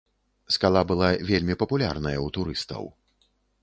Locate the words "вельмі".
1.29-1.59